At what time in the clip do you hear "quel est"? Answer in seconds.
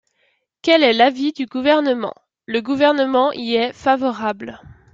0.63-0.93